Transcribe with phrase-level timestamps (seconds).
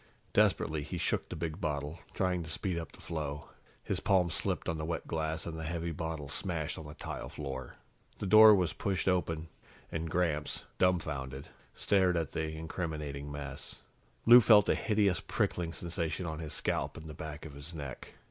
[0.33, 3.49] Desperately, he shook the big bottle, trying to speed up the flow.
[3.83, 7.29] His palms slipped on the wet glass, and the heavy bottle smashed on the tile
[7.29, 7.75] floor.
[8.17, 9.49] The door was pushed open,
[9.91, 13.83] and Gramps, dumbfounded, stared at the incriminating mess.
[14.25, 18.13] Lou felt a hideous prickling sensation on his scalp and the back of his neck.